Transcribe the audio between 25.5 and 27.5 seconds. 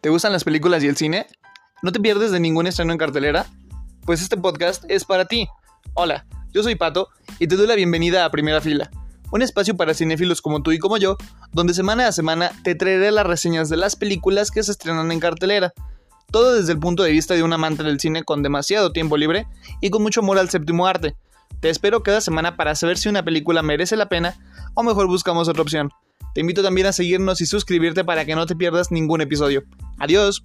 opción. Te invito también a seguirnos y